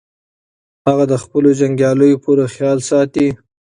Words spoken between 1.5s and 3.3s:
جنګیالیو پوره خیال ساته.